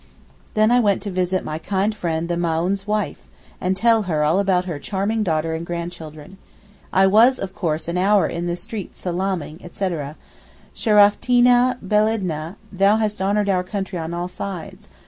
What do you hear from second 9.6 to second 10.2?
etc.